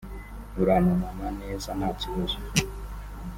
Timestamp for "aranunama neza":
0.61-1.69